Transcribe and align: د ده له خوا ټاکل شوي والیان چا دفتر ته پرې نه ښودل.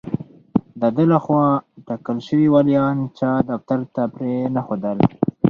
د 0.79 0.81
ده 0.95 1.03
له 1.11 1.17
خوا 1.25 1.45
ټاکل 1.87 2.17
شوي 2.27 2.47
والیان 2.51 2.97
چا 3.19 3.31
دفتر 3.49 3.79
ته 3.93 4.01
پرې 4.13 4.33
نه 4.55 4.61
ښودل. 4.65 4.97